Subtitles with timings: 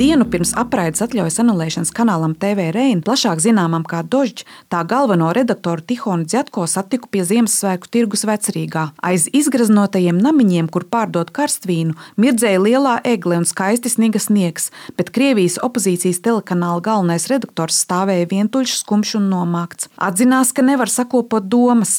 [0.00, 5.84] dienu pirms apraides atļaujas anulēšanas kanālam TV Reina, plašāk zināmam kā Dožģi, tā galveno redaktoru
[5.84, 8.86] Tihonu Dziatko satiku pie Ziemassvētku tirgus vecrīgā.
[9.04, 15.58] Aiz izgraznotajiem namiņiem, kur pārdot karstvīnu, mirdzēja lielā egle un skaisti sniega sniegs, bet Krievijas
[15.60, 19.90] opozīcijas telekanāla galvenais redaktors stāvēja vientuļš, skumjš un nomākts.
[20.00, 21.98] Atzinās, ka nevar sakopot domas.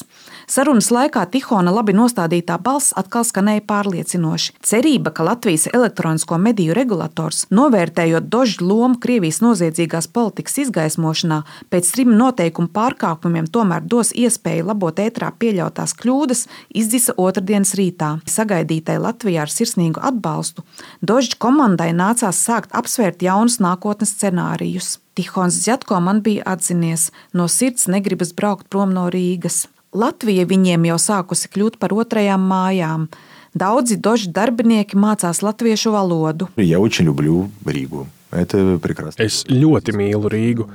[0.50, 4.58] Sarunas laikā Tihona labi nostādītā balss atkal skanēja pārliecinoši.
[4.66, 7.46] Cerība, ka Latvijas elektronisko mediju regulators,
[7.92, 14.98] novērtējot dožu lomu Krievijas noziedzīgās politikas izgaismošanā, pēc trim noteikumu pārkāpumiem tomēr dos iespēju labot
[14.98, 18.20] ētrā pieļautās kļūdas, izdzisa otrdienas rītā.
[18.26, 20.64] Sagaidītai Latvijā ar sirsnīgu atbalstu,
[21.02, 24.98] Dožģa komandai nācās sākt apsvērt jaunus nākotnes scenārijus.
[25.14, 29.66] Tihons Zjatko man bija atzinies, no sirds negribas braukt prom no Rīgas.
[29.92, 33.10] Latvija viņiem jau sākusi kļūt par otrajām mājām.
[33.57, 36.49] Daudzi doži darbinieki mācās latviešu valodu.
[36.57, 38.07] Я очень люблю Ригу.
[38.31, 39.23] Это прекрасно.
[39.23, 40.67] Es ļoti mīlu Rīgu.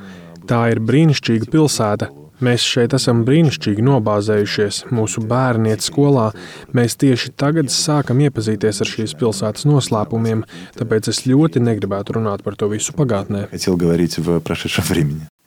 [0.49, 2.09] Tā ir brīnišķīga pilsēta.
[2.43, 4.81] Mēs šeit esam brīnišķīgi nobāzējušies.
[4.91, 6.33] Mūsu bērni iet skolā.
[6.75, 10.43] Mēs tieši tagad sākam iepazīties ar šīs pilsētas noslēpumiem,
[10.75, 13.47] tāpēc es ļoti negribētu runāt par to visu pagātnē.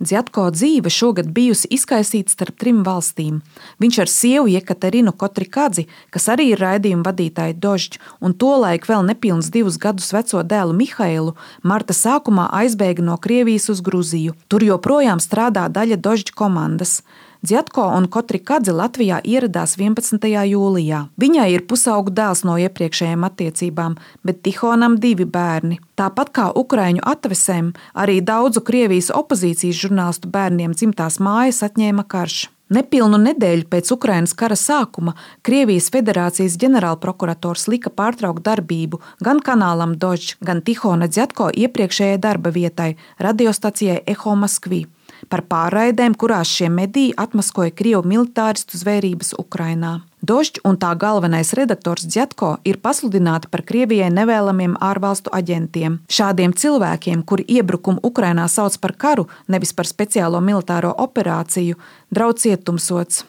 [0.01, 3.43] Dziatko dzīve šogad bijusi izkaisīta starp trim valstīm.
[3.85, 9.51] Viņš ar sievu Jekaterinu Kotrikadzi, kas arī ir raidījuma vadītāja Dožģa, un tolaik vēl nepilns
[9.53, 14.39] divus gadus veco dēlu Mihailu, marta sākumā aizbēga no Krievijas uz Gruziju.
[14.49, 17.03] Tur joprojām strādā daļa Dožģa komandas.
[17.41, 20.27] Dziatko un Kotrikadze Latvijā ieradās 11.
[20.29, 20.99] jūlijā.
[21.17, 25.79] Viņai ir pusaugu dēls no iepriekšējām attiecībām, bet Tihonam divi bērni.
[25.97, 32.51] Tāpat kā Ukrāņu atvesēm, arī daudzu Krievijas opozīcijas žurnālistu bērniem dzimtās mājas atņēma karš.
[32.77, 40.37] Nepilnu nedēļu pēc Ukrainas kara sākuma Krievijas federācijas ģenerālprokurators lika pārtraukt darbību gan kanālam Dožs,
[40.45, 44.85] gan Tihona Dziatko iepriekšējai darba vietai, radiostacijai Eho Maskvī
[45.29, 50.01] par pārraidēm, kurās šie mediji atmaskoja Krievu militāristu zvērības Ukrainā.
[50.21, 55.99] Došķis un tā galvenais redaktors Džetko ir pasludināti par Krievijai nevēlamiem ārvalstu aģentiem.
[56.13, 61.81] Šādiem cilvēkiem, kuri iebrukumu Ukrainā sauc par karu, nevis par speciālo militāro operāciju,
[62.13, 63.25] draudz cietumsots.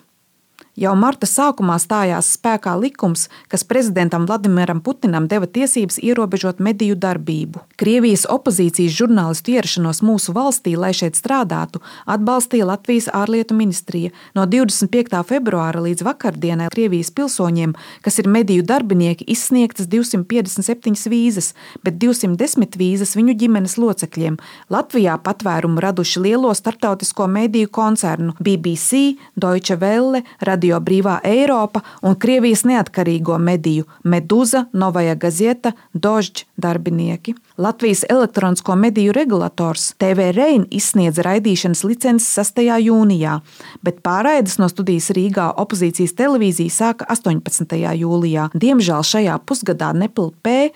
[0.81, 7.61] Jau marta sākumā stājās spēkā likums, kas prezidentam Vladimiram Putinam deva tiesības ierobežot mediju darbību.
[7.77, 14.09] Krievijas opozīcijas žurnālistu ierašanos mūsu valstī, lai šeit strādātu, atbalstīja Latvijas ārlietu ministrija.
[14.33, 15.19] No 25.
[15.29, 21.51] februāra līdz vakardienai Krievijas pilsoņiem, kas ir mediju darbinieki, izsniegtas 257 vīzas,
[21.85, 24.39] bet 210 vīzas viņu ģimenes locekļiem.
[24.73, 32.63] Latvijā patvērumu raduši lielo starptautisko mediju koncernu BBC, Deutsche Welle, Radio Brīvā Eiropa un Krievijas
[32.69, 37.35] neatkarīgo mediju Meduza, Novaja Gazeta, Dožģ darbinieki.
[37.57, 42.63] Latvijas elektronisko mediju regulators TV Rein izsniedza raidīšanas licences 6.
[42.87, 43.39] jūnijā,
[43.83, 47.77] bet pārraides no studijas Rīgā opozīcijas televīzija sāka 18.
[48.05, 48.49] jūlijā.
[48.55, 50.71] Diemžēl šajā pusgadā Nepil P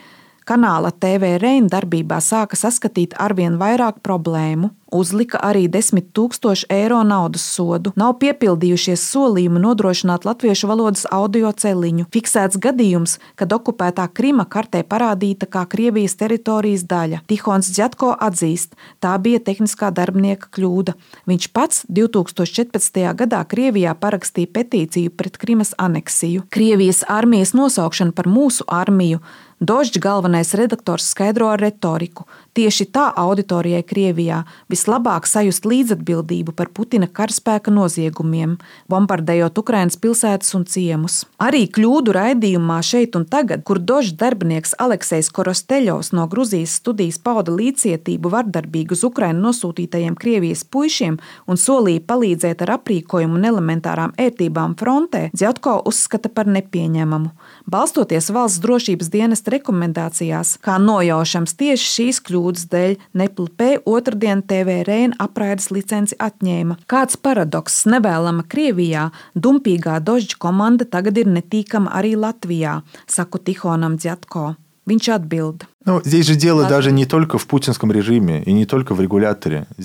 [0.45, 4.71] kanāla TV Reina darbībā sāka saskatīt arvien vairāk problēmu.
[4.95, 7.91] Uzlika arī 10 000 eiro naudas sodu.
[7.99, 12.07] Nav piepildījušies solījumi nodrošināt latviešu valodas audio celiņu.
[12.15, 17.21] Fiksēts gadījums, kad okupētā Krima kartē parādīta kā Krievijas teritorijas daļa.
[17.27, 20.95] Tihons Dzjatko atzīst, tā bija tehniskā darbinieka kļūda.
[21.27, 23.01] Viņš pats 2014.
[23.19, 26.47] gadā Krievijā parakstīja petīciju pret Krimas aneksiju.
[26.55, 29.19] Krievijas armijas nosaukšana par mūsu armiju
[29.59, 32.25] Dožģa galvenais redaktors skaidro ar retoriku.
[32.55, 34.41] Tieši tā auditorijai Krievijā
[34.85, 38.57] vislabāk sajust līdzatbildību par Putina karaspēka noziegumiem,
[38.87, 41.25] bombardējot Ukrainas pilsētas un ciemus.
[41.41, 47.51] Arī kļūdu raidījumā šeit un tagad, kur Dožs darbinieks Aleksejs Korosteļovs no Gruzijas studijas pauda
[47.55, 51.17] līdzcietību vardarbīgi uz Ukrainu nosūtītajiem Krievijas puišiem
[51.49, 57.31] un solīja palīdzēt ar aprīkojumu un elementārām ērtībām frontē, Dziotko uzskata par nepieņemamu.
[57.65, 65.15] Balstoties valsts drošības dienesta rekomendācijās, kā nojaušams tieši šīs kļūdas dēļ Neplpē otrdien TV Reina
[65.19, 66.79] apraides licenci atņēma.
[66.91, 74.55] Kāds paradoks nevēlama Krievijā, dumpīgā Dožģa komanda tagad ir netīkama arī Latvijā, saku Tihonam Dzjatko.
[74.85, 75.65] Viņš atbild.
[75.85, 75.99] Nu,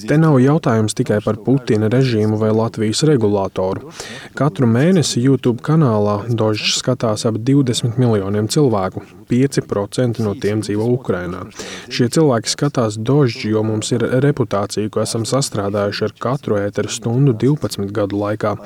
[0.09, 3.93] Te nav jautājums tikai par Putina režīmu vai Latvijas regulātoru.
[4.39, 9.05] Katru mēnesi YouTube kanālā Dožs skatās ap 20 miljoniem cilvēku.
[9.31, 11.45] 5% no tiem dzīvo Ukrajinā.
[11.93, 17.37] Šie cilvēki skatās Dožģi, jo mums ir reputācija, ko esam sastrādājuši ar katru ēteru stundu
[17.45, 18.57] 12 gadu laikā.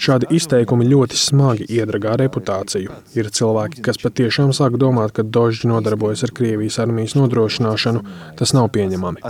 [0.00, 2.96] Šādi izteikumi ļoti smagi iedragā reputāciju.
[3.20, 8.00] Ir cilvēki, kas patiešām sāk domāt, ka Dožģi nodarbojas ar Krievijas Krievijas armijas nodrošināšanu,
[8.38, 9.20] tas nav pieņemami.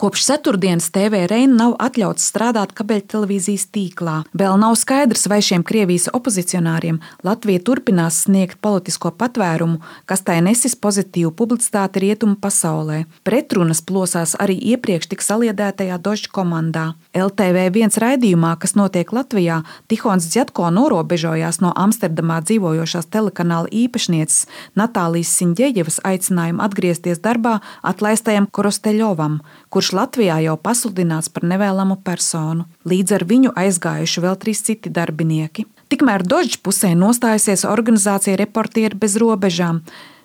[0.00, 4.22] Kopš ceturtdienas TV Reina nav atļauts strādāt kabeļtelevīzijas tīklā.
[4.32, 10.76] Vēl nav skaidrs, vai šiem Krievijas opozicionāriem Latvija turpinās sniegt politisko patvērumu, kas tai nesis
[10.76, 13.04] pozitīvu publicitāti rietumu pasaulē.
[13.28, 16.86] Pretrunas plosās arī iepriekš tik saliedētajā Dožģa komandā.
[17.12, 24.45] LTV1 raidījumā, kas notiek Latvijā, Tihons Dzjatko norobežojās no Amsterdamā dzīvojošās telekanāla īpašnieces
[24.78, 29.40] Natālijas Siņģejevas aicinājumu atgriezties darbā atlaistajam Korosteļovam,
[29.70, 32.66] kurš Latvijā jau pasludināts par nevēlamu personu.
[32.88, 35.66] Līdz ar viņu aizgājuši vēl trīs citi darbinieki.
[35.86, 39.84] Tikmēr Dožģa pusē nostājusies organizācija Reportieri bez robežām,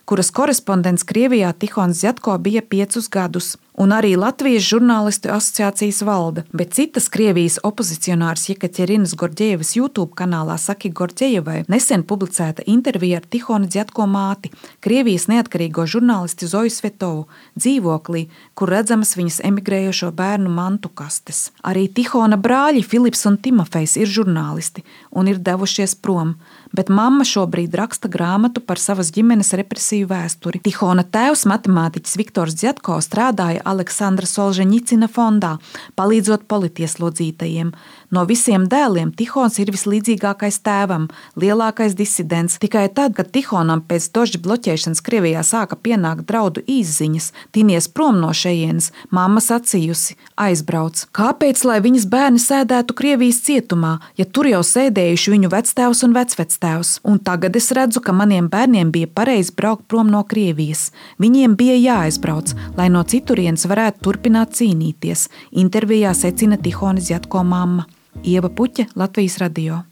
[0.09, 6.73] kuras korespondents Krievijā Tihons Zjatko bija piecus gadus, un arī Latvijas žurnālistu asociācijas valde, bet
[6.75, 14.07] citas Krievijas opozicionārs Jekaterinas Gorģievas YouTube kanālā Saki Gorģievai nesen publicēta intervija ar Tihona Zjatko
[14.12, 14.51] māti,
[14.83, 18.25] Krievijas neatkarīgo žurnālisti Zoju Svetovu, dzīvoklī,
[18.56, 21.50] kur redzamas viņas emigrējošo bērnu mantu kastes.
[21.63, 26.35] Arī Tihona brāļi Filips un Timofejs ir žurnālisti un ir devušies prom,
[26.75, 30.62] bet mamma šobrīd raksta grāmatu par savas ģimenes represiju vēsturi.
[30.63, 35.57] Tihona tēvs, matemātiķis Viktors Zietko, strādāja Aleksandra Solženicina fondā,
[35.99, 37.71] palīdzot politieslodzītajiem.
[38.11, 41.07] No visiem dēliem Tihons ir vislīdzīgākais tēvam,
[41.39, 42.57] lielākais disidents.
[42.59, 48.33] Tikai tad, kad Tihonam pēc doža bloķēšanas Krievijā sāka pienākt draudu izziņas, tinies prom no
[48.35, 51.05] šejienes, mamma sacījusi: aizbrauc.
[51.15, 56.93] Kāpēc, lai viņas bērni sēdētu Krievijas cietumā, ja tur jau sēdējuši viņu vectēvs un vecvectēvs?
[57.03, 60.89] Un tagad es redzu, ka maniem bērniem bija pareizi braukt prom no Krievijas.
[61.19, 65.27] Viņiem bija jāaizbrauc, lai no citurienes varētu turpināt cīnīties.
[65.51, 67.88] Intervijā secina Tihonis Jatko mamma.
[68.24, 69.90] Ieva Puķa, Latvijas radio.